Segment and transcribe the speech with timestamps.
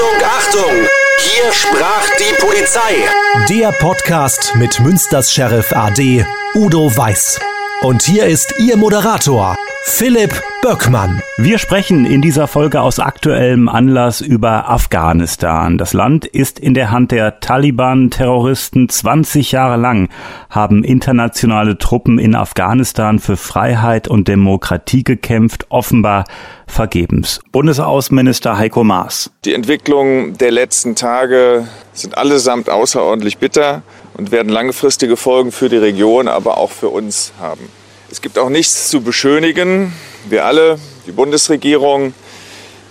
[0.00, 0.88] Achtung, Achtung!
[1.18, 3.04] Hier sprach die Polizei.
[3.50, 7.38] Der Podcast mit Münsters Sheriff AD Udo Weiß.
[7.82, 11.22] Und hier ist Ihr Moderator, Philipp Böckmann.
[11.38, 15.78] Wir sprechen in dieser Folge aus aktuellem Anlass über Afghanistan.
[15.78, 20.10] Das Land ist in der Hand der Taliban-Terroristen 20 Jahre lang,
[20.50, 26.24] haben internationale Truppen in Afghanistan für Freiheit und Demokratie gekämpft, offenbar
[26.66, 27.40] vergebens.
[27.50, 29.30] Bundesaußenminister Heiko Maas.
[29.46, 33.82] Die Entwicklungen der letzten Tage sind allesamt außerordentlich bitter
[34.14, 37.79] und werden langfristige Folgen für die Region, aber auch für uns haben.
[38.12, 39.92] Es gibt auch nichts zu beschönigen.
[40.28, 42.12] Wir alle, die Bundesregierung,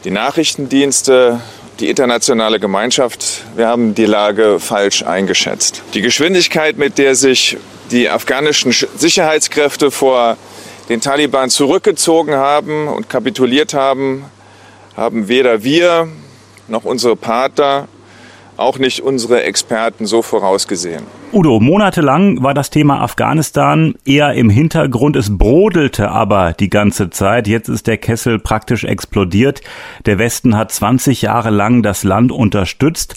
[0.06, 1.42] die Nachrichtendienste,
[1.82, 5.84] die internationale Gemeinschaft, wir haben die Lage falsch eingeschätzt.
[5.94, 7.58] Die Geschwindigkeit, mit der sich
[7.92, 10.38] die afghanischen Sicherheitskräfte vor
[10.88, 14.24] den Taliban zurückgezogen haben und kapituliert haben,
[14.96, 16.08] haben weder wir
[16.70, 17.90] noch unsere Partner
[18.56, 21.19] auch nicht unsere Experten so vorausgesehen.
[21.32, 25.16] Udo, monatelang war das Thema Afghanistan eher im Hintergrund.
[25.16, 27.48] Es brodelte aber die ganze Zeit.
[27.48, 29.62] Jetzt ist der Kessel praktisch explodiert.
[30.08, 33.16] Der Westen hat 20 Jahre lang das Land unterstützt.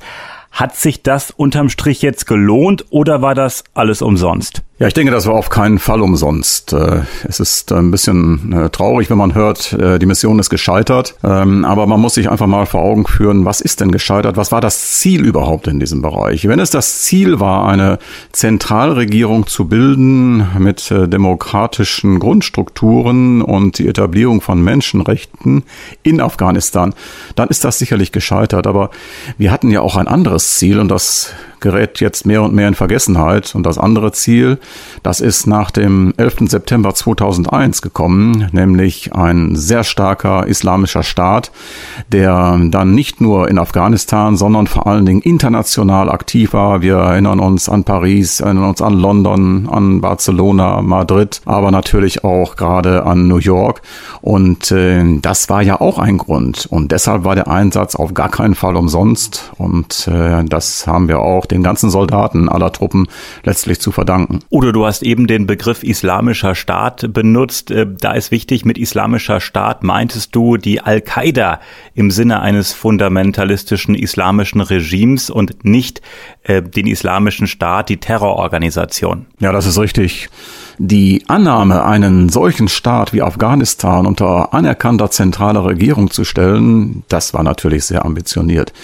[0.50, 4.62] Hat sich das unterm Strich jetzt gelohnt oder war das alles umsonst?
[4.83, 6.72] Ja, ich denke, das war auf keinen Fall umsonst.
[6.72, 11.14] Äh, es ist ein bisschen äh, traurig, wenn man hört, äh, die Mission ist gescheitert.
[11.22, 14.36] Ähm, aber man muss sich einfach mal vor Augen führen, was ist denn gescheitert?
[14.36, 16.48] Was war das Ziel überhaupt in diesem Bereich?
[16.48, 18.00] Wenn es das Ziel war, eine
[18.33, 25.62] Zentralregierung zu bilden mit demokratischen Grundstrukturen und die Etablierung von Menschenrechten
[26.02, 26.92] in Afghanistan,
[27.36, 28.67] dann ist das sicherlich gescheitert.
[28.67, 28.91] Aber
[29.39, 32.74] wir hatten ja auch ein anderes Ziel und das gerät jetzt mehr und mehr in
[32.74, 33.55] Vergessenheit.
[33.55, 34.58] Und das andere Ziel,
[35.03, 36.48] das ist nach dem 11.
[36.51, 41.51] September 2001 gekommen, nämlich ein sehr starker islamischer Staat,
[42.09, 46.83] der dann nicht nur in Afghanistan, sondern vor allen Dingen international aktiv war.
[46.83, 52.57] Wir erinnern uns an Paris, erinnern uns an London, an Barcelona, Madrid, aber natürlich auch
[52.57, 53.83] gerade an New York.
[54.20, 56.67] Und äh, das war ja auch ein Grund.
[56.67, 59.52] Und deshalb war der Einsatz auf gar keinen Fall umsonst.
[59.58, 63.08] Und äh, das haben wir auch den ganzen Soldaten aller Truppen
[63.45, 64.41] letztlich zu verdanken.
[64.55, 67.70] Udo, du hast eben den Begriff islamischer Staat benutzt.
[67.70, 71.58] Äh, da ist wichtig, mit islamischer Staat meintest du die Al-Qaida
[71.95, 76.02] im Sinne eines fundamentalistischen islamischen Regimes und nicht
[76.42, 79.24] äh, den islamischen Staat, die Terrororganisation.
[79.40, 80.29] Ja, das ist richtig.
[80.77, 87.42] Die Annahme, einen solchen Staat wie Afghanistan unter anerkannter zentraler Regierung zu stellen, das war
[87.42, 88.74] natürlich sehr ambitioniert.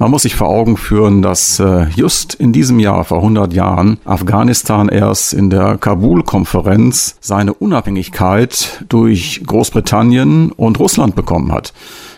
[0.00, 3.98] Man muss sich vor Augen führen, dass äh, just in diesem Jahr, vor 100 Jahren,
[4.04, 11.72] Afghanistan erst in der Kabul-Konferenz seine Unabhängigkeit durch Großbritannien und Russland bekommen hat.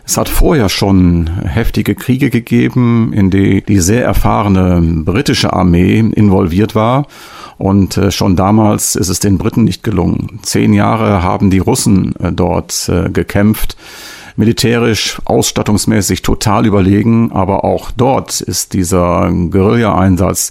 [0.04, 6.74] Es hat vorher schon heftige Kriege gegeben, in die die sehr erfahrene britische Armee involviert
[6.74, 7.06] war.
[7.56, 10.40] Und äh, schon damals ist es den Briten nicht gelungen.
[10.42, 13.78] Zehn Jahre haben die Russen äh, dort gekämpft
[14.40, 20.50] militärisch, ausstattungsmäßig total überlegen, aber auch dort ist dieser Guerilla-Einsatz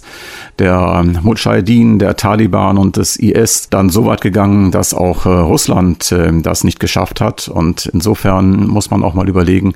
[0.58, 6.10] der Mujahideen, der Taliban und des IS dann so weit gegangen, dass auch äh, Russland
[6.12, 7.48] äh, das nicht geschafft hat.
[7.48, 9.74] Und insofern muss man auch mal überlegen,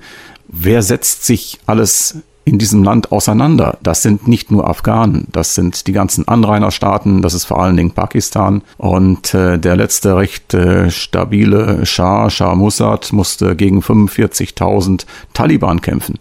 [0.49, 3.79] wer setzt sich alles in diesem Land auseinander.
[3.83, 7.93] Das sind nicht nur Afghanen, das sind die ganzen Anrainerstaaten, das ist vor allen Dingen
[7.93, 8.63] Pakistan.
[8.77, 16.19] Und äh, der letzte recht äh, stabile Schah, Shah Mossad, musste gegen 45.000 Taliban kämpfen.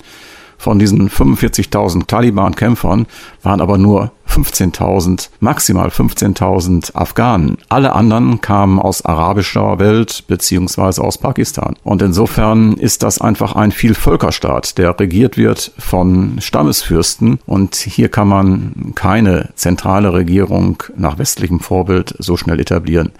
[0.63, 3.05] Von diesen 45.000 Taliban-Kämpfern
[3.41, 7.57] waren aber nur 15.000, maximal 15.000 Afghanen.
[7.67, 11.75] Alle anderen kamen aus arabischer Welt beziehungsweise aus Pakistan.
[11.83, 17.39] Und insofern ist das einfach ein Vielvölkerstaat, der regiert wird von Stammesfürsten.
[17.45, 23.11] Und hier kann man keine zentrale Regierung nach westlichem Vorbild so schnell etablieren.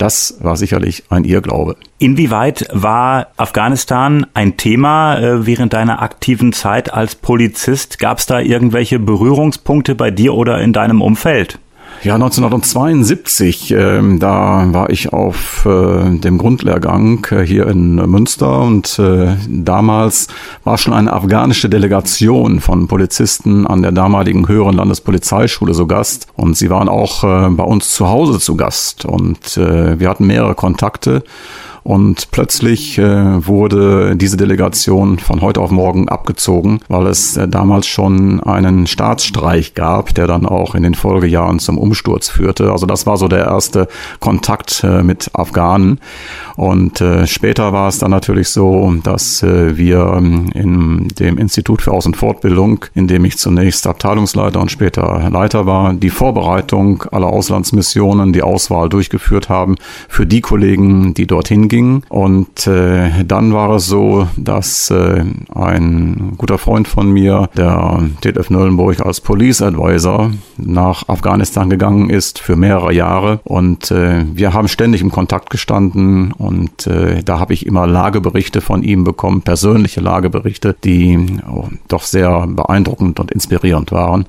[0.00, 1.76] Das war sicherlich ein Irrglaube.
[1.98, 7.98] Inwieweit war Afghanistan ein Thema äh, während deiner aktiven Zeit als Polizist?
[7.98, 11.58] Gab es da irgendwelche Berührungspunkte bei dir oder in deinem Umfeld?
[12.02, 18.98] Ja, 1972, äh, da war ich auf äh, dem Grundlehrgang äh, hier in Münster und
[18.98, 20.28] äh, damals
[20.64, 26.56] war schon eine afghanische Delegation von Polizisten an der damaligen höheren Landespolizeischule so Gast und
[26.56, 30.54] sie waren auch äh, bei uns zu Hause zu Gast und äh, wir hatten mehrere
[30.54, 31.22] Kontakte
[31.82, 37.86] Und plötzlich äh, wurde diese Delegation von heute auf morgen abgezogen, weil es äh, damals
[37.86, 42.70] schon einen Staatsstreich gab, der dann auch in den Folgejahren zum Umsturz führte.
[42.70, 43.88] Also das war so der erste
[44.20, 46.00] Kontakt äh, mit Afghanen.
[46.56, 51.80] Und äh, später war es dann natürlich so, dass äh, wir ähm, in dem Institut
[51.80, 58.34] für Außenfortbildung, in dem ich zunächst Abteilungsleiter und später Leiter war, die Vorbereitung aller Auslandsmissionen,
[58.34, 59.76] die Auswahl durchgeführt haben
[60.08, 62.02] für die Kollegen, die dorthin gingen.
[62.10, 65.24] Und äh, dann war es so, dass äh,
[65.54, 72.38] ein guter Freund von mir, der TF Nöllenburg als Police Advisor nach Afghanistan gegangen ist
[72.38, 73.40] für mehrere Jahre.
[73.44, 78.60] Und äh, wir haben ständig im Kontakt gestanden und äh, da habe ich immer Lageberichte
[78.60, 84.26] von ihm bekommen, persönliche Lageberichte, die oh, doch sehr beeindruckend und inspirierend waren.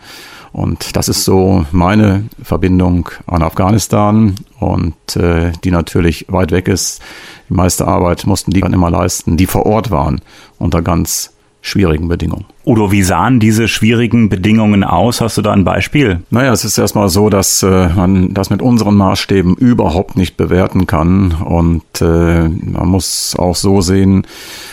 [0.54, 7.02] Und das ist so meine Verbindung an Afghanistan und äh, die natürlich weit weg ist.
[7.50, 10.22] Die meiste Arbeit mussten die dann immer leisten, die vor Ort waren
[10.60, 11.32] unter ganz
[11.62, 12.46] schwierigen Bedingungen.
[12.64, 15.20] Udo, wie sahen diese schwierigen Bedingungen aus?
[15.20, 16.22] Hast du da ein Beispiel?
[16.30, 20.86] Naja, es ist erstmal so, dass äh, man das mit unseren Maßstäben überhaupt nicht bewerten
[20.86, 21.32] kann.
[21.32, 24.28] Und äh, man muss auch so sehen,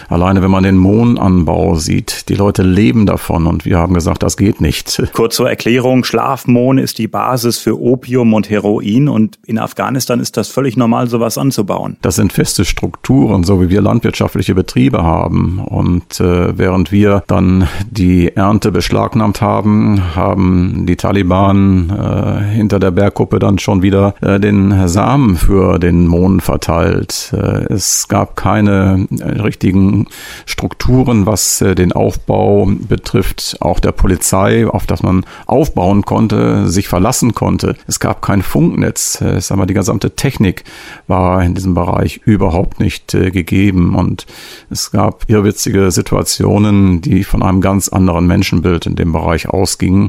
[0.08, 4.37] alleine wenn man den Mohnanbau sieht, die Leute leben davon und wir haben gesagt, das
[4.37, 5.02] geht nicht.
[5.14, 10.37] Kurz zur Erklärung, Schlafmohn ist die Basis für Opium und Heroin und in Afghanistan ist
[10.37, 11.96] das völlig normal, sowas anzubauen.
[12.02, 15.58] Das sind feste Strukturen, so wie wir landwirtschaftliche Betriebe haben.
[15.58, 22.90] Und äh, während wir dann die Ernte beschlagnahmt haben, haben die Taliban äh, hinter der
[22.90, 27.32] Bergkuppe dann schon wieder äh, den Samen für den Mohn verteilt.
[27.32, 30.06] Äh, es gab keine äh, richtigen
[30.46, 36.88] Strukturen, was äh, den Aufbau betrifft, auch der Polizei, auf das man aufbauen konnte, sich
[36.88, 37.76] verlassen konnte.
[37.86, 39.20] Es gab kein Funknetz.
[39.20, 40.64] Äh, sag mal, die gesamte Technik
[41.06, 44.26] war in diesem Bereich überhaupt nicht gegeben und
[44.70, 50.09] es gab irrwitzige Situationen, die von einem ganz anderen Menschenbild in dem Bereich ausgingen,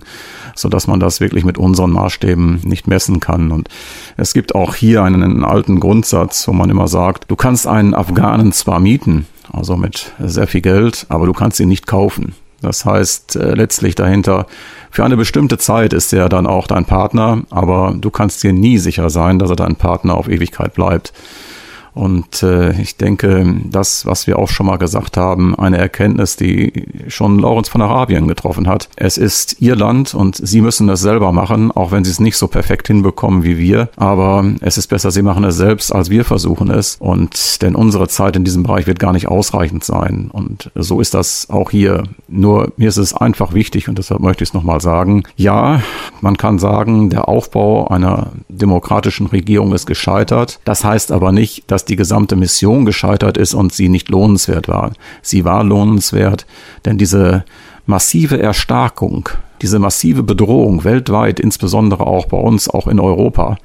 [0.56, 3.52] so dass man das wirklich mit unseren Maßstäben nicht messen kann.
[3.52, 3.68] Und
[4.16, 8.54] es gibt auch hier einen alten Grundsatz, wo man immer sagt, du kannst einen Afghanen
[8.54, 12.34] zwar mieten, also mit sehr viel Geld, aber du kannst ihn nicht kaufen.
[12.62, 14.46] Das heißt äh, letztlich dahinter,
[14.90, 18.78] für eine bestimmte Zeit ist er dann auch dein Partner, aber du kannst dir nie
[18.78, 21.12] sicher sein, dass er dein Partner auf Ewigkeit bleibt.
[22.00, 26.86] Und äh, ich denke, das, was wir auch schon mal gesagt haben, eine Erkenntnis, die
[27.10, 28.88] schon Lorenz von Arabien getroffen hat.
[28.96, 32.38] Es ist ihr Land und sie müssen das selber machen, auch wenn sie es nicht
[32.38, 33.90] so perfekt hinbekommen wie wir.
[33.98, 36.96] Aber es ist besser, sie machen es selbst, als wir versuchen es.
[37.02, 40.30] Und denn unsere Zeit in diesem Bereich wird gar nicht ausreichend sein.
[40.32, 42.04] Und so ist das auch hier.
[42.30, 45.24] Nur mir ist es einfach wichtig und deshalb möchte ich es nochmal sagen.
[45.36, 45.82] Ja,
[46.22, 50.62] man kann sagen, der Aufbau einer demokratischen Regierung ist gescheitert.
[50.64, 54.92] Das heißt aber nicht, dass die gesamte Mission gescheitert ist und sie nicht lohnenswert war.
[55.22, 56.46] Sie war lohnenswert,
[56.86, 57.44] denn diese
[57.86, 59.30] massive Erstarkung,
[59.62, 63.58] diese massive Bedrohung weltweit, insbesondere auch bei uns, auch in Europa,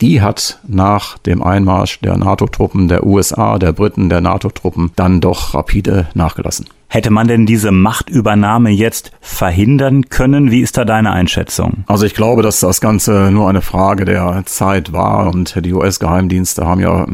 [0.00, 5.54] die hat nach dem Einmarsch der NATO-Truppen, der USA, der Briten, der NATO-Truppen dann doch
[5.54, 6.66] rapide nachgelassen.
[6.88, 10.50] Hätte man denn diese Machtübernahme jetzt verhindern können?
[10.50, 11.84] Wie ist da deine Einschätzung?
[11.86, 16.66] Also ich glaube, dass das Ganze nur eine Frage der Zeit war und die US-Geheimdienste
[16.66, 17.06] haben ja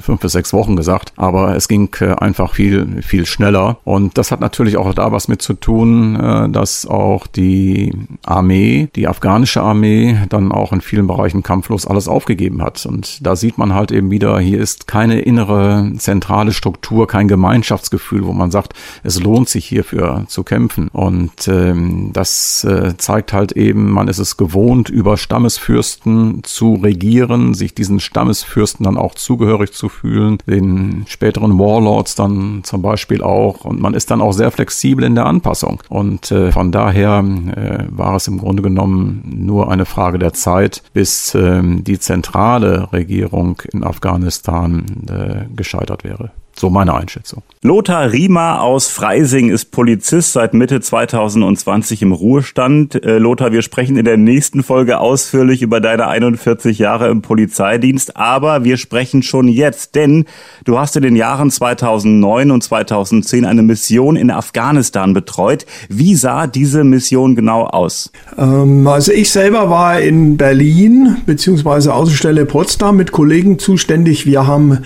[0.00, 3.78] fünf bis sechs Wochen gesagt, aber es ging äh, einfach viel, viel schneller.
[3.84, 7.92] Und das hat natürlich auch da was mit zu tun, äh, dass auch die
[8.24, 12.86] Armee, die afghanische Armee, dann auch in vielen Bereichen kampflos alles aufgegeben hat.
[12.86, 18.24] Und da sieht man halt eben wieder, hier ist keine innere zentrale Struktur, kein Gemeinschaftsgefühl,
[18.26, 20.88] wo man sagt, es lohnt sich hierfür zu kämpfen.
[20.88, 27.54] Und ähm, das äh, zeigt halt eben, man ist es gewohnt, über Stammesfürsten zu regieren,
[27.54, 33.64] sich diesen Stammesfürsten dann auch zugehörig zu fühlen, den späteren Warlords dann zum Beispiel auch.
[33.64, 35.82] Und man ist dann auch sehr flexibel in der Anpassung.
[35.88, 37.24] Und äh, von daher
[37.56, 42.92] äh, war es im Grunde genommen nur eine Frage der Zeit, bis äh, die zentrale
[42.92, 46.30] Regierung in Afghanistan äh, gescheitert wäre.
[46.56, 47.42] So meine Einschätzung.
[47.62, 53.02] Lothar Riemer aus Freising ist Polizist seit Mitte 2020 im Ruhestand.
[53.04, 58.16] Äh, Lothar, wir sprechen in der nächsten Folge ausführlich über deine 41 Jahre im Polizeidienst,
[58.16, 60.26] aber wir sprechen schon jetzt, denn
[60.64, 65.66] du hast in den Jahren 2009 und 2010 eine Mission in Afghanistan betreut.
[65.88, 68.12] Wie sah diese Mission genau aus?
[68.38, 74.26] Ähm, also ich selber war in Berlin beziehungsweise Außenstelle Potsdam mit Kollegen zuständig.
[74.26, 74.84] Wir haben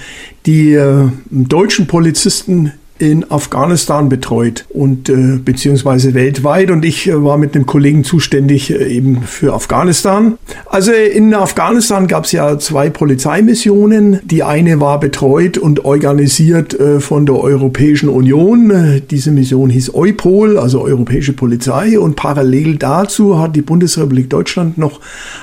[0.49, 7.39] die äh, deutschen Polizisten in Afghanistan betreut und äh, beziehungsweise weltweit und ich äh, war
[7.39, 10.39] mit einem Kollegen zuständig äh, eben für Afghanistan.
[10.67, 14.21] Also in Afghanistan gab es ja zwei Polizeimissionen.
[14.25, 19.03] Die eine war betreut und organisiert äh, von der Europäischen Union.
[19.11, 25.01] Diese Mission hieß EUPOL, also Europäische Polizei und parallel dazu hat die Bundesrepublik Deutschland noch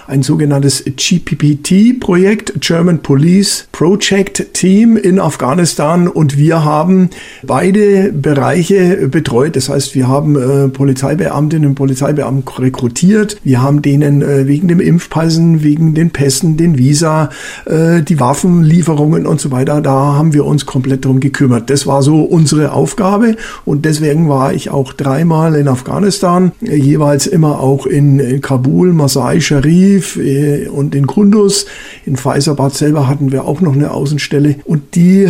[0.08, 7.10] ein sogenanntes GPPT-Projekt, German Police Project Team in Afghanistan und wir haben
[7.46, 9.56] beide Bereiche betreut.
[9.56, 13.38] Das heißt, wir haben äh, Polizeibeamtinnen und Polizeibeamten rekrutiert.
[13.44, 17.30] Wir haben denen äh, wegen dem Impfpassen, wegen den Pässen, den Visa,
[17.66, 21.70] äh, die Waffenlieferungen und so weiter, da haben wir uns komplett drum gekümmert.
[21.70, 23.36] Das war so unsere Aufgabe
[23.66, 28.94] und deswegen war ich auch dreimal in Afghanistan, äh, jeweils immer auch in, in Kabul,
[28.94, 31.66] Masai Sharif äh, und in Kunduz.
[32.06, 35.30] In Faisabad selber hatten wir auch noch eine Außenstelle und die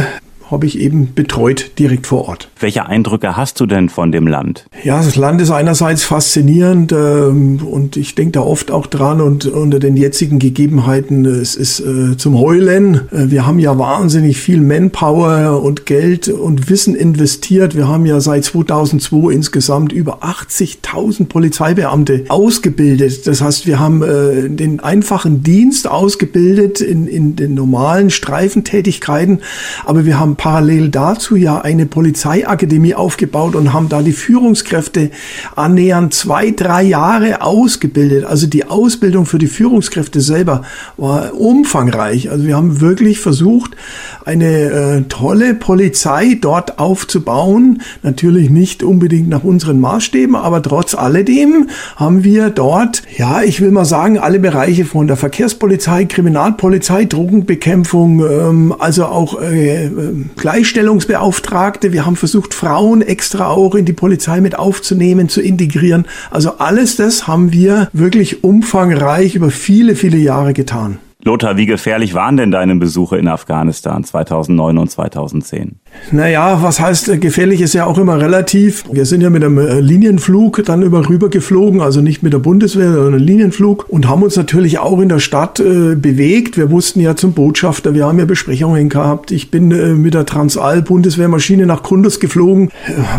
[0.55, 2.50] habe ich eben betreut direkt vor Ort.
[2.62, 4.65] Welche Eindrücke hast du denn von dem Land?
[4.85, 9.47] Ja, das Land ist einerseits faszinierend ähm, und ich denke da oft auch dran und
[9.47, 13.01] unter den jetzigen Gegebenheiten, es ist äh, zum Heulen.
[13.12, 17.75] Äh, wir haben ja wahnsinnig viel Manpower und Geld und Wissen investiert.
[17.75, 23.27] Wir haben ja seit 2002 insgesamt über 80.000 Polizeibeamte ausgebildet.
[23.27, 29.41] Das heißt, wir haben äh, den einfachen Dienst ausgebildet in, in den normalen Streifentätigkeiten,
[29.83, 35.10] aber wir haben parallel dazu ja eine Polizeiakademie aufgebaut und haben da die Führungskräfte
[35.56, 38.25] annähernd zwei, drei Jahre ausgebildet.
[38.25, 40.62] Also die Ausbildung für die Führungskräfte selber
[40.98, 42.30] war umfangreich.
[42.30, 43.75] Also wir haben wirklich versucht,
[44.24, 47.82] eine äh, tolle Polizei dort aufzubauen.
[48.04, 53.72] Natürlich nicht unbedingt nach unseren Maßstäben, aber trotz alledem haben wir dort, ja, ich will
[53.72, 59.90] mal sagen, alle Bereiche von der Verkehrspolizei, Kriminalpolizei, Drogenbekämpfung, ähm, also auch äh,
[60.36, 61.94] Gleichstellungsbeauftragte.
[61.94, 66.05] Wir haben versucht, Frauen extra auch in die Polizei mit aufzunehmen, zu integrieren.
[66.32, 71.00] Also alles das haben wir wirklich umfangreich über viele, viele Jahre getan.
[71.24, 75.79] Lothar, wie gefährlich waren denn deine Besuche in Afghanistan 2009 und 2010?
[76.12, 78.84] Naja, was heißt äh, gefährlich ist ja auch immer relativ.
[78.92, 82.40] Wir sind ja mit einem äh, Linienflug dann über rüber geflogen, also nicht mit der
[82.40, 86.58] Bundeswehr, sondern Linienflug und haben uns natürlich auch in der Stadt äh, bewegt.
[86.58, 89.32] Wir mussten ja zum Botschafter, wir haben ja Besprechungen gehabt.
[89.32, 92.72] Ich bin äh, mit der Transall Bundeswehrmaschine nach Kundus geflogen.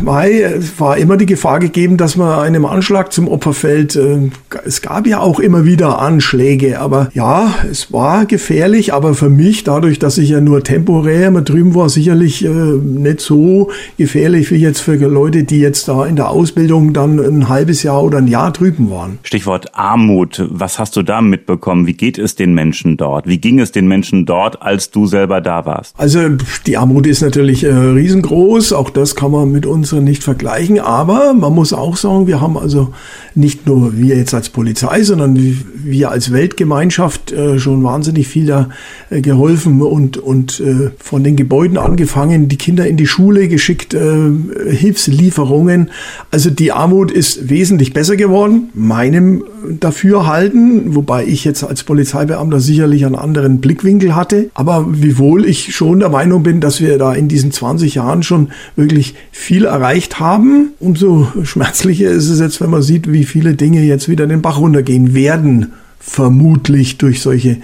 [0.02, 3.96] Weil es war immer die Gefahr gegeben, dass man einem Anschlag zum Opfer fällt.
[3.96, 4.30] Äh,
[4.64, 9.64] es gab ja auch immer wieder Anschläge, aber ja, es war gefährlich, aber für mich,
[9.64, 14.56] dadurch, dass ich ja nur temporär immer drüben war, sicherlich äh, nicht so gefährlich wie
[14.56, 18.28] jetzt für Leute, die jetzt da in der Ausbildung dann ein halbes Jahr oder ein
[18.28, 19.18] Jahr drüben waren.
[19.22, 20.44] Stichwort Armut.
[20.50, 21.86] Was hast du da mitbekommen?
[21.86, 23.26] Wie geht es den Menschen dort?
[23.26, 25.94] Wie ging es den Menschen dort, als du selber da warst?
[25.98, 26.20] Also
[26.66, 28.72] die Armut ist natürlich äh, riesengroß.
[28.72, 30.80] Auch das kann man mit unseren nicht vergleichen.
[30.80, 32.92] Aber man muss auch sagen, wir haben also
[33.34, 38.68] nicht nur wir jetzt als Polizei, sondern wir als Weltgemeinschaft äh, schon wahnsinnig viel da
[39.10, 43.94] äh, geholfen und, und äh, von den Gebäuden angefangen, die Kinder in die Schule geschickt,
[43.94, 44.30] äh,
[44.70, 45.90] Hilfslieferungen.
[46.30, 49.44] Also die Armut ist wesentlich besser geworden, meinem
[49.80, 54.50] Dafürhalten, wobei ich jetzt als Polizeibeamter sicherlich einen anderen Blickwinkel hatte.
[54.54, 58.48] Aber wiewohl ich schon der Meinung bin, dass wir da in diesen 20 Jahren schon
[58.76, 63.82] wirklich viel erreicht haben, umso schmerzlicher ist es jetzt, wenn man sieht, wie viele Dinge
[63.82, 65.72] jetzt wieder den Bach runtergehen werden
[66.06, 67.56] vermutlich durch solche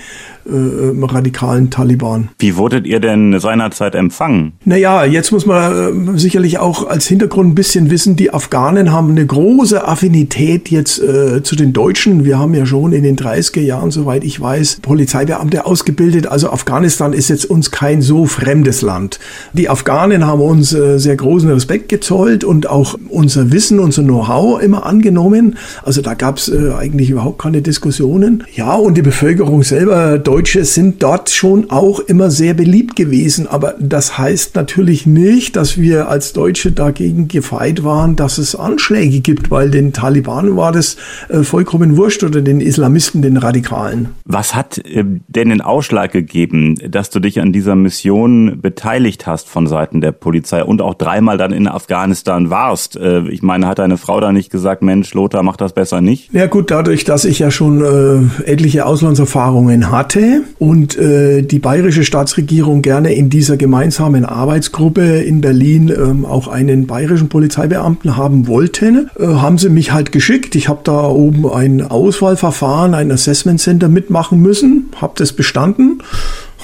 [0.47, 2.29] äh, äh, radikalen Taliban.
[2.39, 4.53] Wie wurdet ihr denn seinerzeit empfangen?
[4.65, 9.11] Naja, jetzt muss man äh, sicherlich auch als Hintergrund ein bisschen wissen, die Afghanen haben
[9.11, 12.25] eine große Affinität jetzt äh, zu den Deutschen.
[12.25, 16.27] Wir haben ja schon in den 30er Jahren, soweit ich weiß, Polizeibeamte ausgebildet.
[16.27, 19.19] Also Afghanistan ist jetzt uns kein so fremdes Land.
[19.53, 24.63] Die Afghanen haben uns äh, sehr großen Respekt gezollt und auch unser Wissen, unser Know-how
[24.63, 25.57] immer angenommen.
[25.83, 28.45] Also da gab es äh, eigentlich überhaupt keine Diskussionen.
[28.55, 33.47] Ja, und die Bevölkerung selber, Deutsche sind dort schon auch immer sehr beliebt gewesen.
[33.47, 39.21] Aber das heißt natürlich nicht, dass wir als Deutsche dagegen gefeit waren, dass es Anschläge
[39.21, 40.97] gibt, weil den Taliban war das
[41.29, 44.09] äh, vollkommen wurscht oder den Islamisten, den Radikalen.
[44.25, 49.51] Was hat äh, denn den Ausschlag gegeben, dass du dich an dieser Mission beteiligt hast
[49.51, 52.97] von Seiten der Polizei und auch dreimal dann in Afghanistan warst?
[52.97, 56.33] Äh, ich meine, hat deine Frau da nicht gesagt, Mensch, Lothar, mach das besser nicht?
[56.33, 62.05] Ja gut, dadurch, dass ich ja schon etliche Auslandserfahrungen hatte, hatte und äh, die bayerische
[62.05, 69.11] Staatsregierung gerne in dieser gemeinsamen Arbeitsgruppe in Berlin ähm, auch einen bayerischen Polizeibeamten haben wollten,
[69.19, 70.55] äh, haben sie mich halt geschickt.
[70.55, 76.03] Ich habe da oben ein Auswahlverfahren, ein Assessment Center mitmachen müssen, habe das bestanden,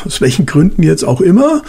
[0.05, 1.63] aus welchen Gründen jetzt auch immer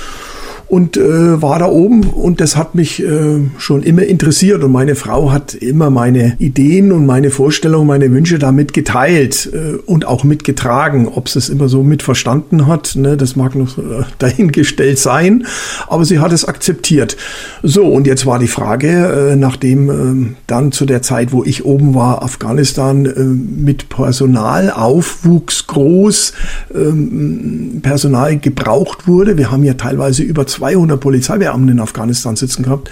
[0.70, 4.94] und äh, war da oben und das hat mich äh, schon immer interessiert und meine
[4.94, 10.24] Frau hat immer meine Ideen und meine Vorstellungen, meine Wünsche damit geteilt äh, und auch
[10.24, 11.08] mitgetragen.
[11.08, 15.48] Ob sie es immer so mitverstanden hat, ne, das mag noch äh, dahingestellt sein,
[15.88, 17.18] aber sie hat es akzeptiert.
[17.64, 21.66] So, und jetzt war die Frage, äh, nachdem äh, dann zu der Zeit, wo ich
[21.66, 23.12] oben war, Afghanistan
[23.64, 26.34] mit Personalaufwuchs groß,
[26.76, 32.92] ähm, Personal gebraucht wurde, wir haben ja teilweise über 200 Polizeibeamten in Afghanistan sitzen gehabt,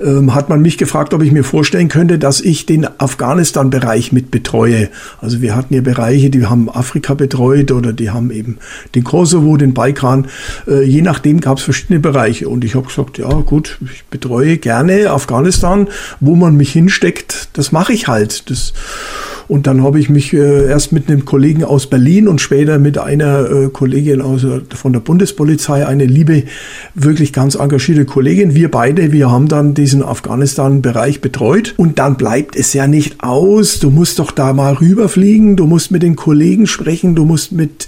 [0.00, 4.30] ähm, hat man mich gefragt, ob ich mir vorstellen könnte, dass ich den Afghanistan-Bereich mit
[4.30, 4.88] betreue.
[5.20, 8.58] Also wir hatten hier Bereiche, die haben Afrika betreut oder die haben eben
[8.94, 10.26] den Kosovo, den Balkan.
[10.66, 12.48] Äh, je nachdem gab es verschiedene Bereiche.
[12.48, 15.88] Und ich habe gesagt, ja gut, ich betreue gerne Afghanistan,
[16.20, 18.48] wo man mich hinsteckt, das mache ich halt.
[18.50, 18.72] Das
[19.48, 22.98] und dann habe ich mich äh, erst mit einem Kollegen aus Berlin und später mit
[22.98, 26.44] einer äh, Kollegin aus, äh, von der Bundespolizei, eine liebe,
[26.94, 28.54] wirklich ganz engagierte Kollegin.
[28.54, 31.74] Wir beide, wir haben dann diesen Afghanistan-Bereich betreut.
[31.76, 33.78] Und dann bleibt es ja nicht aus.
[33.78, 37.86] Du musst doch da mal rüberfliegen, du musst mit den Kollegen sprechen, du musst mit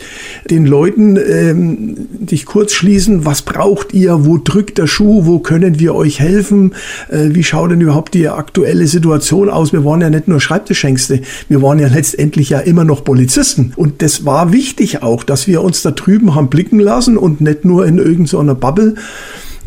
[0.50, 3.24] den Leuten ähm, dich kurz schließen.
[3.24, 4.26] Was braucht ihr?
[4.26, 5.26] Wo drückt der Schuh?
[5.26, 6.74] Wo können wir euch helfen?
[7.08, 9.72] Äh, wie schaut denn überhaupt die aktuelle Situation aus?
[9.72, 13.72] Wir waren ja nicht nur Schreibtischhengste wir waren ja letztendlich ja immer noch Polizisten.
[13.76, 17.64] Und das war wichtig auch, dass wir uns da drüben haben blicken lassen und nicht
[17.64, 18.94] nur in irgendeiner Bubble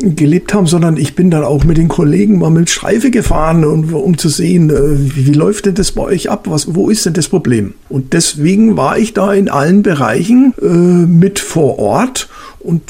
[0.00, 3.92] gelebt haben, sondern ich bin dann auch mit den Kollegen mal mit Streife gefahren, um,
[3.92, 6.46] um zu sehen, äh, wie, wie, läuft denn das bei euch ab?
[6.48, 7.74] Was, wo ist denn das Problem?
[7.88, 12.28] Und deswegen war ich da in allen Bereichen äh, mit vor Ort
[12.60, 12.82] und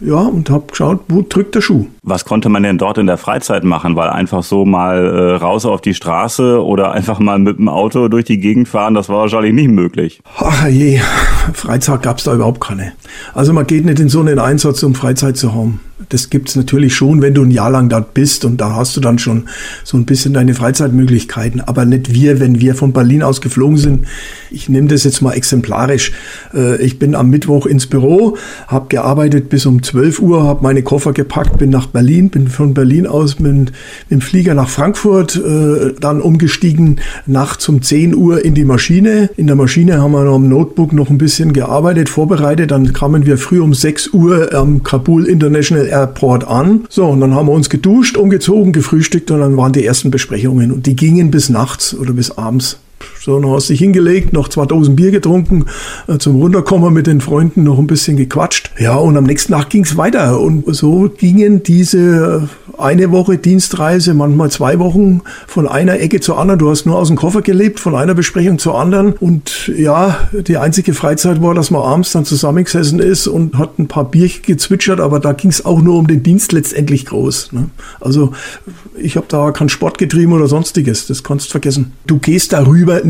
[0.00, 1.86] ja, und habe geschaut, wo drückt der Schuh.
[2.02, 3.96] Was konnte man denn dort in der Freizeit machen?
[3.96, 8.08] Weil einfach so mal äh, raus auf die Straße oder einfach mal mit dem Auto
[8.08, 10.22] durch die Gegend fahren, das war wahrscheinlich nicht möglich.
[10.38, 11.00] Ach je,
[11.52, 12.92] Freizeit gab's da überhaupt keine.
[13.34, 15.80] Also man geht nicht in so einen Einsatz, um Freizeit zu haben.
[16.08, 19.00] Das gibt's natürlich schon, wenn du ein Jahr lang dort bist und da hast du
[19.00, 19.48] dann schon
[19.82, 21.60] so ein bisschen deine Freizeitmöglichkeiten.
[21.60, 24.06] Aber nicht wir, wenn wir von Berlin aus geflogen sind.
[24.50, 26.12] Ich nehme das jetzt mal exemplarisch.
[26.54, 28.36] Äh, ich bin am Mittwoch ins Büro,
[28.68, 32.74] habe gearbeitet bis um 12 Uhr, habe meine Koffer gepackt, bin nach Berlin, bin von
[32.74, 33.72] Berlin aus mit, mit
[34.10, 39.30] dem Flieger nach Frankfurt, äh, dann umgestiegen nachts um 10 Uhr in die Maschine.
[39.36, 42.70] In der Maschine haben wir noch am Notebook noch ein bisschen gearbeitet, vorbereitet.
[42.70, 46.86] Dann kamen wir früh um 6 Uhr am Kabul International Airport an.
[46.88, 50.72] So, und dann haben wir uns geduscht, umgezogen, gefrühstückt und dann waren die ersten Besprechungen.
[50.72, 52.78] Und die gingen bis nachts oder bis abends.
[53.20, 55.66] So, dann hast du dich hingelegt, noch 2000 Bier getrunken,
[56.06, 58.70] äh, zum Runterkommen mit den Freunden noch ein bisschen gequatscht.
[58.78, 60.40] Ja, und am nächsten Tag ging es weiter.
[60.40, 66.60] Und so gingen diese eine Woche Dienstreise, manchmal zwei Wochen von einer Ecke zur anderen.
[66.60, 69.14] Du hast nur aus dem Koffer gelebt, von einer Besprechung zur anderen.
[69.14, 73.88] Und ja, die einzige Freizeit war, dass man abends dann zusammengesessen ist und hat ein
[73.88, 77.52] paar Bier gezwitschert, aber da ging es auch nur um den Dienst letztendlich groß.
[77.52, 77.70] Ne?
[78.00, 78.32] Also
[78.96, 81.92] ich habe da keinen Sport getrieben oder sonstiges, das kannst du vergessen.
[82.06, 83.00] Du gehst darüber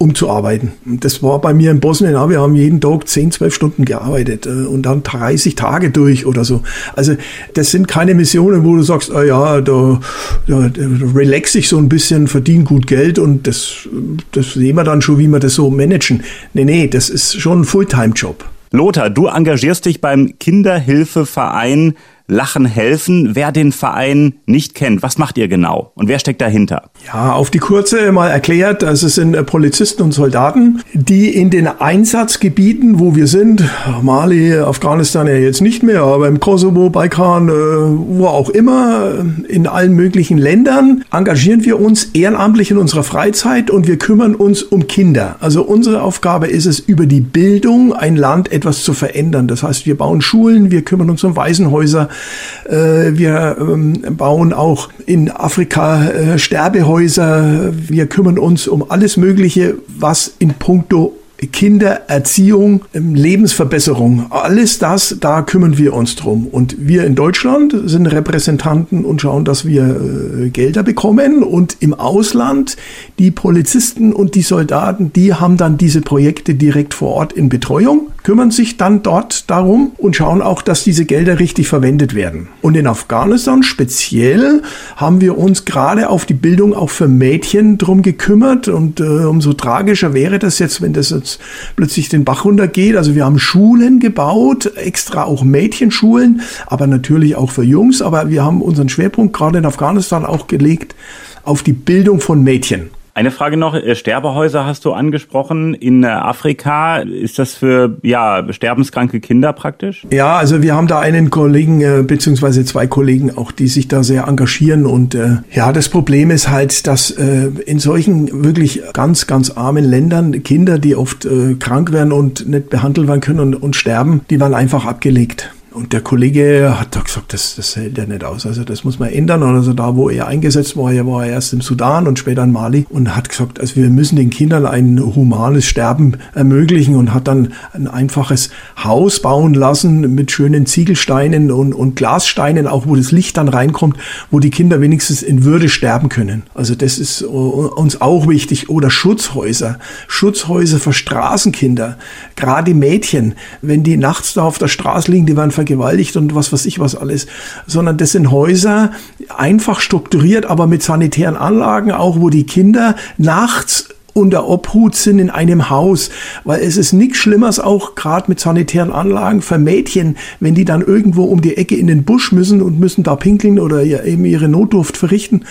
[0.00, 0.72] um zu arbeiten.
[0.86, 2.30] Das war bei mir in Bosnien auch.
[2.30, 6.42] Wir haben jeden Tag 10, 12 Stunden gearbeitet äh, und dann 30 Tage durch oder
[6.42, 6.62] so.
[6.96, 7.16] Also
[7.52, 10.00] das sind keine Missionen, wo du sagst, ah ja, da,
[10.46, 10.82] da, da
[11.14, 13.88] relax ich so ein bisschen, verdiene gut Geld und das,
[14.32, 16.22] das sehen wir dann schon, wie wir das so managen.
[16.54, 18.46] Nee, nee, das ist schon ein Fulltime-Job.
[18.72, 21.94] Lothar, du engagierst dich beim Kinderhilfeverein
[22.30, 23.30] Lachen helfen.
[23.34, 26.90] Wer den Verein nicht kennt, was macht ihr genau und wer steckt dahinter?
[27.06, 31.66] Ja, auf die kurze mal erklärt, also es sind Polizisten und Soldaten, die in den
[31.66, 33.64] Einsatzgebieten, wo wir sind,
[34.02, 39.66] Mali, Afghanistan ja jetzt nicht mehr, aber im Kosovo, Balkan, äh, wo auch immer, in
[39.66, 44.86] allen möglichen Ländern, engagieren wir uns ehrenamtlich in unserer Freizeit und wir kümmern uns um
[44.86, 45.36] Kinder.
[45.40, 49.48] Also unsere Aufgabe ist es, über die Bildung ein Land etwas zu verändern.
[49.48, 52.19] Das heißt, wir bauen Schulen, wir kümmern uns um Waisenhäuser, äh,
[52.68, 57.72] wir ähm, bauen auch in Afrika äh, Sterbehäuser.
[57.72, 65.42] Wir kümmern uns um alles Mögliche, was in puncto Kindererziehung, ähm, Lebensverbesserung, alles das, da
[65.42, 66.46] kümmern wir uns drum.
[66.46, 71.42] Und wir in Deutschland sind Repräsentanten und schauen, dass wir äh, Gelder bekommen.
[71.42, 72.76] Und im Ausland,
[73.18, 78.08] die Polizisten und die Soldaten, die haben dann diese Projekte direkt vor Ort in Betreuung,
[78.22, 82.48] kümmern sich dann dort darum und schauen auch, dass diese Gelder richtig verwendet werden.
[82.62, 84.62] Und in Afghanistan speziell
[84.96, 88.68] haben wir uns gerade auf die Bildung auch für Mädchen drum gekümmert.
[88.68, 91.40] Und äh, umso tragischer wäre das jetzt, wenn das jetzt
[91.76, 92.96] plötzlich den Bach runtergeht.
[92.96, 98.02] Also wir haben Schulen gebaut, extra auch Mädchenschulen, aber natürlich auch für Jungs.
[98.02, 100.94] Aber wir haben unseren Schwerpunkt gerade in Afghanistan auch gelegt
[101.42, 102.90] auf die Bildung von Mädchen.
[103.12, 106.98] Eine Frage noch, äh, Sterbehäuser hast du angesprochen in äh, Afrika.
[106.98, 110.06] Ist das für ja, sterbenskranke Kinder praktisch?
[110.10, 114.02] Ja, also wir haben da einen Kollegen äh, beziehungsweise zwei Kollegen auch, die sich da
[114.02, 119.26] sehr engagieren und äh, ja, das Problem ist halt, dass äh, in solchen wirklich ganz,
[119.26, 123.54] ganz armen Ländern Kinder, die oft äh, krank werden und nicht behandelt werden können und,
[123.54, 125.52] und sterben, die werden einfach abgelegt.
[125.72, 128.44] Und der Kollege hat da gesagt, das, das hält ja nicht aus.
[128.44, 129.44] Also das muss man ändern.
[129.44, 132.50] Und also da, wo er eingesetzt war, er war erst im Sudan und später in
[132.50, 137.28] Mali und hat gesagt, also wir müssen den Kindern ein humanes Sterben ermöglichen und hat
[137.28, 138.50] dann ein einfaches
[138.82, 143.96] Haus bauen lassen mit schönen Ziegelsteinen und, und Glassteinen, auch wo das Licht dann reinkommt,
[144.32, 146.42] wo die Kinder wenigstens in Würde sterben können.
[146.52, 148.68] Also das ist uns auch wichtig.
[148.70, 149.78] Oder Schutzhäuser.
[150.08, 151.96] Schutzhäuser für Straßenkinder.
[152.34, 156.52] Gerade Mädchen, wenn die nachts da auf der Straße liegen, die werden vergewaltigt und was
[156.52, 157.26] weiß ich was alles,
[157.66, 158.92] sondern das sind Häuser
[159.28, 165.30] einfach strukturiert, aber mit sanitären Anlagen auch, wo die Kinder nachts unter Obhut sind in
[165.30, 166.10] einem Haus,
[166.44, 170.80] weil es ist nichts Schlimmeres auch gerade mit sanitären Anlagen für Mädchen, wenn die dann
[170.80, 174.48] irgendwo um die Ecke in den Busch müssen und müssen da pinkeln oder eben ihre
[174.48, 175.44] Notdurft verrichten.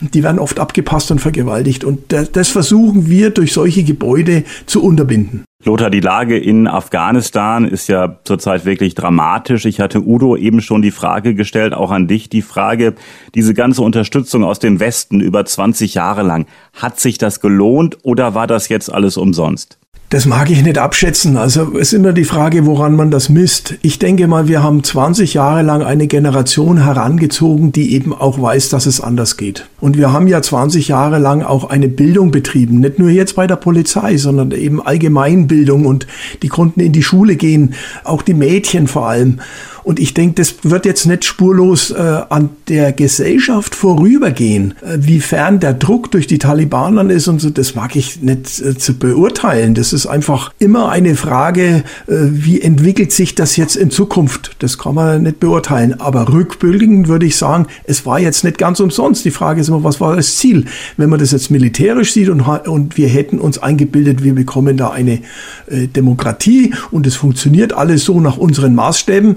[0.00, 5.44] Die werden oft abgepasst und vergewaltigt und das versuchen wir durch solche Gebäude zu unterbinden.
[5.64, 9.64] Lothar, die Lage in Afghanistan ist ja zurzeit wirklich dramatisch.
[9.64, 12.94] Ich hatte Udo eben schon die Frage gestellt, auch an dich die Frage,
[13.34, 18.34] diese ganze Unterstützung aus dem Westen über 20 Jahre lang, hat sich das gelohnt oder
[18.34, 19.78] war das jetzt alles umsonst?
[20.08, 21.36] Das mag ich nicht abschätzen.
[21.36, 23.74] Also es ist immer die Frage, woran man das misst.
[23.82, 28.68] Ich denke mal, wir haben 20 Jahre lang eine Generation herangezogen, die eben auch weiß,
[28.68, 29.66] dass es anders geht.
[29.80, 32.78] Und wir haben ja 20 Jahre lang auch eine Bildung betrieben.
[32.78, 36.06] Nicht nur jetzt bei der Polizei, sondern eben Allgemeinbildung und
[36.42, 39.40] die konnten in die Schule gehen, auch die Mädchen vor allem.
[39.86, 44.74] Und ich denke, das wird jetzt nicht spurlos äh, an der Gesellschaft vorübergehen.
[44.82, 48.76] Äh, wiefern der Druck durch die Taliban ist und so, das mag ich nicht äh,
[48.76, 49.74] zu beurteilen.
[49.74, 54.56] Das ist einfach immer eine Frage, äh, wie entwickelt sich das jetzt in Zukunft?
[54.58, 56.00] Das kann man nicht beurteilen.
[56.00, 59.24] Aber rückbildend würde ich sagen, es war jetzt nicht ganz umsonst.
[59.24, 60.64] Die Frage ist immer, was war das Ziel?
[60.96, 64.90] Wenn man das jetzt militärisch sieht und, und wir hätten uns eingebildet, wir bekommen da
[64.90, 65.20] eine
[65.68, 69.36] äh, Demokratie und es funktioniert alles so nach unseren Maßstäben,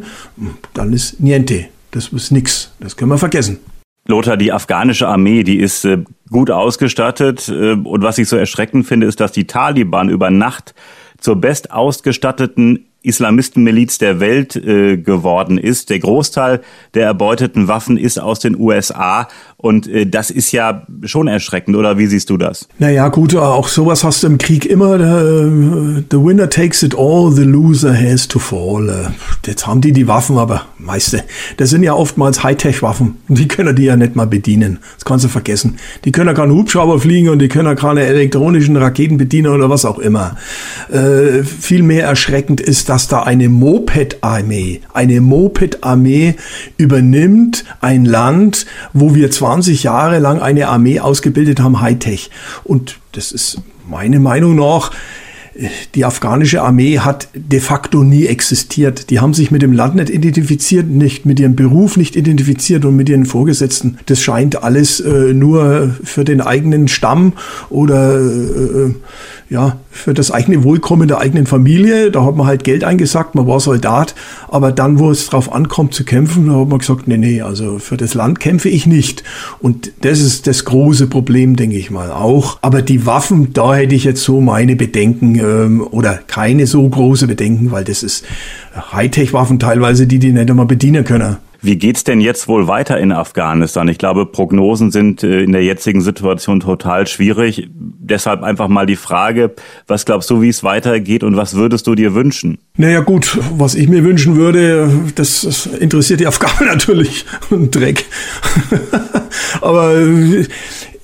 [0.73, 1.65] dann ist niente.
[1.91, 2.71] Das ist nix.
[2.79, 3.59] Das können wir vergessen.
[4.07, 7.47] Lothar, die afghanische Armee, die ist äh, gut ausgestattet.
[7.49, 10.73] Äh, und was ich so erschreckend finde, ist, dass die Taliban über Nacht
[11.19, 15.89] zur bestausgestatteten Islamistenmiliz der Welt äh, geworden ist.
[15.89, 16.61] Der Großteil
[16.95, 19.27] der erbeuteten Waffen ist aus den USA
[19.61, 22.69] und äh, das ist ja schon erschreckend, oder wie siehst du das?
[22.77, 24.97] Naja, gut, auch sowas hast du im Krieg immer.
[24.97, 28.87] The, the winner takes it all, the loser has to fall.
[28.87, 29.09] Äh,
[29.45, 31.25] jetzt haben die die Waffen, aber meiste,
[31.57, 33.17] das sind ja oftmals Hightech-Waffen.
[33.27, 34.79] Die können die ja nicht mal bedienen.
[34.95, 35.75] Das kannst du vergessen.
[36.05, 39.69] Die können ja keinen Hubschrauber fliegen und die können ja keine elektronischen Raketen bedienen oder
[39.69, 40.37] was auch immer.
[40.89, 46.35] Äh, viel mehr erschreckend ist, dass da eine Moped-Armee, eine Moped-Armee
[46.77, 52.29] übernimmt ein Land, wo wir 20 Jahre lang eine Armee ausgebildet haben, Hightech.
[52.63, 53.59] Und das ist
[53.89, 54.91] meine Meinung nach,
[55.95, 59.09] die afghanische Armee hat de facto nie existiert.
[59.09, 62.95] Die haben sich mit dem Land nicht identifiziert, nicht mit ihrem Beruf nicht identifiziert und
[62.95, 63.97] mit ihren Vorgesetzten.
[64.05, 67.33] Das scheint alles äh, nur für den eigenen Stamm
[67.69, 68.93] oder äh,
[69.49, 72.11] ja, für das eigene Wohlkommen der eigenen Familie.
[72.11, 74.13] Da hat man halt Geld eingesackt, man war Soldat.
[74.47, 77.79] Aber dann, wo es drauf ankommt zu kämpfen, da hat man gesagt, nee, nee, also
[77.79, 79.23] für das Land kämpfe ich nicht.
[79.59, 82.59] Und das ist das große Problem, denke ich mal auch.
[82.61, 87.27] Aber die Waffen, da hätte ich jetzt so meine Bedenken ähm, oder keine so große
[87.27, 88.25] Bedenken, weil das ist
[88.91, 91.37] Hightech-Waffen teilweise, die die nicht einmal bedienen können.
[91.61, 93.89] Wie geht's denn jetzt wohl weiter in Afghanistan?
[93.89, 97.67] Ich glaube, Prognosen sind äh, in der jetzigen Situation total schwierig.
[97.73, 99.53] Deshalb einfach mal die Frage,
[99.85, 102.59] was glaubst du, wie es weitergeht und was würdest du dir wünschen?
[102.77, 107.25] Naja gut, was ich mir wünschen würde, das, das interessiert die Afghanen natürlich.
[107.49, 108.05] Dreck.
[109.61, 110.45] Aber äh,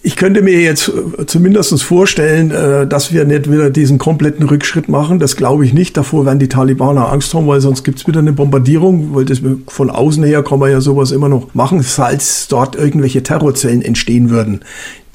[0.06, 4.88] ich könnte mir jetzt äh, zumindest vorstellen, äh, dass wir nicht wieder diesen kompletten Rückschritt
[4.88, 5.18] machen.
[5.18, 5.98] Das glaube ich nicht.
[5.98, 9.41] Davor werden die Talibaner Angst haben, weil sonst gibt es wieder eine Bombardierung, weil das
[9.68, 14.30] von außen her kann man ja sowas immer noch machen, falls dort irgendwelche Terrorzellen entstehen
[14.30, 14.62] würden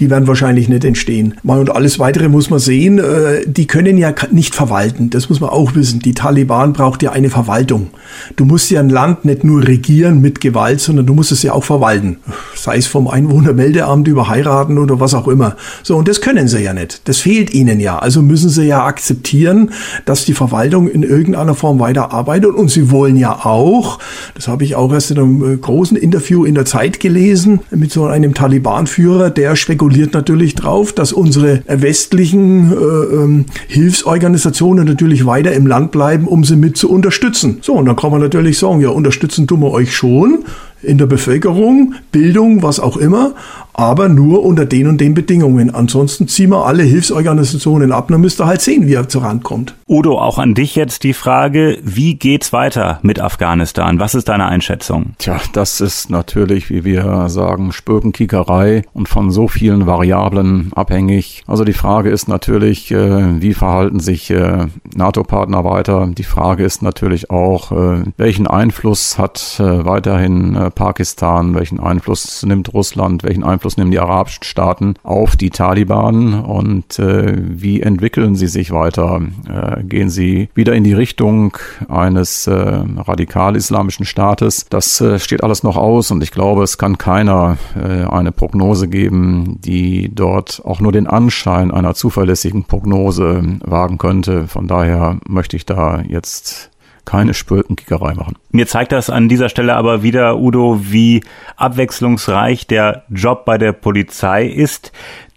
[0.00, 1.34] die werden wahrscheinlich nicht entstehen.
[1.44, 5.10] Und alles weitere muss man sehen, äh, die können ja nicht verwalten.
[5.10, 6.00] Das muss man auch wissen.
[6.00, 7.88] Die Taliban braucht ja eine Verwaltung.
[8.36, 11.52] Du musst ja ein Land nicht nur regieren mit Gewalt, sondern du musst es ja
[11.52, 12.16] auch verwalten.
[12.56, 15.56] Sei es vom Einwohnermeldeamt über Heiraten oder was auch immer.
[15.82, 17.06] So, und das können sie ja nicht.
[17.06, 17.98] Das fehlt ihnen ja.
[17.98, 19.72] Also müssen sie ja akzeptieren,
[20.06, 22.54] dass die Verwaltung in irgendeiner Form weiterarbeitet.
[22.54, 23.98] Und sie wollen ja auch,
[24.34, 27.92] das habe ich auch erst in einem äh, großen Interview in der Zeit gelesen, mit
[27.92, 35.52] so einem Taliban-Führer, der spekuliert natürlich drauf, dass unsere westlichen äh, ähm, Hilfsorganisationen natürlich weiter
[35.52, 37.58] im Land bleiben, um sie mit zu unterstützen.
[37.62, 40.44] So, und dann kann man natürlich sagen, ja, unterstützen tun wir euch schon
[40.82, 43.34] in der Bevölkerung, Bildung, was auch immer,
[43.80, 45.74] aber nur unter den und den Bedingungen.
[45.74, 49.42] Ansonsten ziehen wir alle Hilfsorganisationen ab, dann müsst ihr halt sehen, wie er zur Rand
[49.42, 49.74] kommt.
[49.88, 53.98] Udo, auch an dich jetzt die Frage, wie geht's weiter mit Afghanistan?
[53.98, 55.14] Was ist deine Einschätzung?
[55.18, 61.42] Tja, das ist natürlich, wie wir sagen, Spökenkickerei und von so vielen Variablen abhängig.
[61.46, 66.08] Also die Frage ist natürlich, äh, wie verhalten sich äh, NATO-Partner weiter?
[66.16, 73.22] Die Frage ist natürlich auch, äh, welchen Einfluss hat weiterhin Pakistan, welchen Einfluss nimmt Russland,
[73.22, 78.70] welchen Einfluss nehmen die arabischen Staaten auf die Taliban und äh, wie entwickeln sie sich
[78.70, 79.20] weiter?
[79.48, 81.56] Äh, gehen sie wieder in die Richtung
[81.88, 84.66] eines äh, radikal-islamischen Staates?
[84.70, 88.88] Das äh, steht alles noch aus und ich glaube, es kann keiner äh, eine Prognose
[88.88, 94.46] geben, die dort auch nur den Anschein einer zuverlässigen Prognose wagen könnte.
[94.46, 96.70] Von daher möchte ich da jetzt
[97.04, 98.36] keine Spökenkickerei machen.
[98.50, 101.22] Mir zeigt das an dieser Stelle aber wieder, Udo, wie
[101.56, 104.92] abwechslungsreich der Job bei der Polizei ist.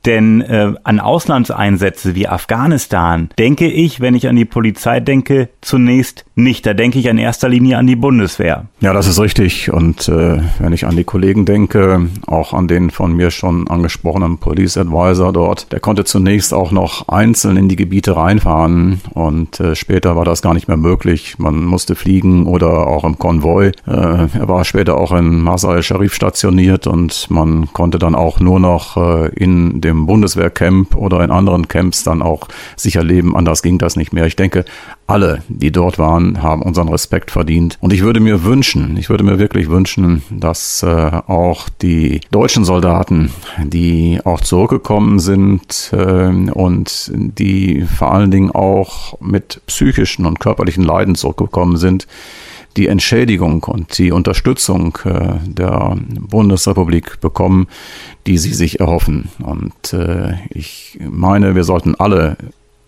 [0.06, 6.26] Denn äh, an Auslandseinsätze wie Afghanistan denke ich, wenn ich an die Polizei denke, zunächst
[6.36, 6.66] nicht.
[6.66, 8.66] Da denke ich in erster Linie an die Bundeswehr.
[8.80, 9.72] Ja, das ist richtig.
[9.72, 14.38] Und äh, wenn ich an die Kollegen denke, auch an den von mir schon angesprochenen
[14.38, 19.76] Police Advisor dort, der konnte zunächst auch noch einzeln in die Gebiete reinfahren und äh,
[19.76, 21.36] später war das gar nicht mehr möglich.
[21.38, 23.68] Man musste fliegen oder auch im Konvoi.
[23.68, 28.60] Äh, er war später auch in Masai Sharif stationiert und man konnte dann auch nur
[28.60, 33.36] noch äh, in dem Bundeswehrcamp oder in anderen Camps dann auch sicher leben.
[33.36, 34.26] Anders ging das nicht mehr.
[34.26, 34.66] Ich denke,
[35.08, 37.78] alle, die dort waren, haben unseren Respekt verdient.
[37.82, 40.88] Und ich würde mir wünschen, ich würde mir wirklich wünschen, dass äh,
[41.28, 43.32] auch die deutschen Soldaten,
[43.64, 50.84] die auch zurückgekommen sind äh, und die vor allen Dingen auch mit psychischen und körperlichen
[50.84, 52.08] Leiden zurückgekommen sind,
[52.78, 57.68] die Entschädigung und die Unterstützung äh, der Bundesrepublik bekommen,
[58.26, 59.30] die sie sich erhoffen.
[59.44, 62.38] Und äh, ich meine, wir sollten alle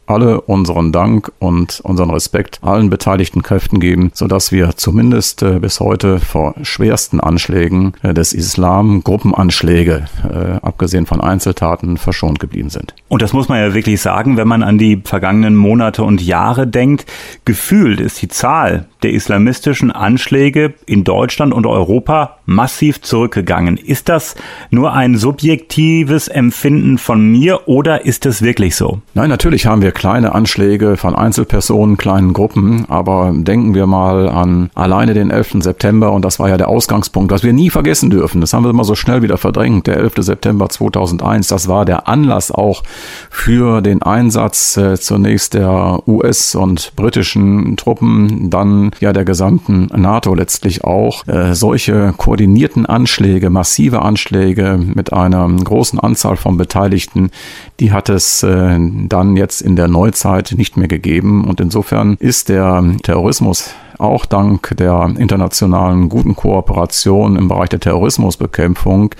[0.07, 5.79] alle unseren Dank und unseren Respekt allen beteiligten Kräften geben, sodass wir zumindest äh, bis
[5.79, 12.93] heute vor schwersten Anschlägen äh, des Islam, Gruppenanschläge, äh, abgesehen von Einzeltaten, verschont geblieben sind.
[13.07, 16.67] Und das muss man ja wirklich sagen, wenn man an die vergangenen Monate und Jahre
[16.67, 17.05] denkt.
[17.45, 23.77] Gefühlt ist die Zahl der islamistischen Anschläge in Deutschland und Europa massiv zurückgegangen.
[23.77, 24.35] Ist das
[24.71, 29.01] nur ein subjektives Empfinden von mir oder ist es wirklich so?
[29.13, 34.69] Nein, natürlich haben wir kleine Anschläge von Einzelpersonen, kleinen Gruppen, aber denken wir mal an
[34.75, 35.63] alleine den 11.
[35.63, 38.41] September und das war ja der Ausgangspunkt, was wir nie vergessen dürfen.
[38.41, 39.87] Das haben wir immer so schnell wieder verdrängt.
[39.87, 40.13] Der 11.
[40.17, 42.83] September 2001, das war der Anlass auch
[43.31, 50.35] für den Einsatz äh, zunächst der US- und britischen Truppen, dann ja der gesamten NATO
[50.35, 51.25] letztlich auch.
[51.27, 57.31] Äh, solche koordinierten Anschläge, massive Anschläge mit einer großen Anzahl von Beteiligten,
[57.79, 58.77] die hat es äh,
[59.07, 61.45] dann jetzt in der Neuzeit nicht mehr gegeben.
[61.45, 69.15] Und insofern ist der Terrorismus auch dank der internationalen guten Kooperation im Bereich der Terrorismusbekämpfung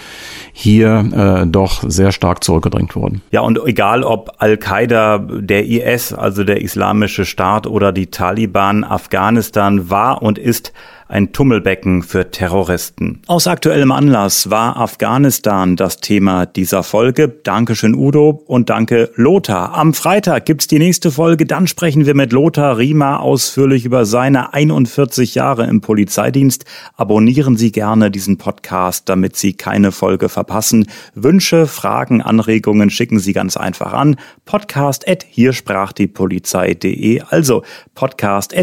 [0.52, 3.22] hier äh, doch sehr stark zurückgedrängt worden.
[3.32, 9.90] Ja, und egal ob Al-Qaida, der IS, also der Islamische Staat oder die Taliban, Afghanistan
[9.90, 10.74] war und ist
[11.08, 13.22] ein Tummelbecken für Terroristen.
[13.28, 17.30] Aus aktuellem Anlass war Afghanistan das Thema dieser Folge.
[17.30, 19.74] Dankeschön Udo und danke Lothar.
[19.76, 21.46] Am Freitag gibt's die nächste Folge.
[21.46, 26.66] Dann sprechen wir mit Lothar Riemer ausführlich über seine 41 Jahre im Polizeidienst.
[26.96, 30.88] Abonnieren Sie gerne diesen Podcast, damit Sie keine Folge verpassen.
[31.14, 34.16] Wünsche, Fragen, Anregungen schicken Sie ganz einfach an
[34.46, 37.22] podcast at hier sprach die Polizei.de.
[37.30, 37.64] Also
[37.94, 38.54] podcast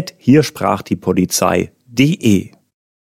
[1.93, 2.52] de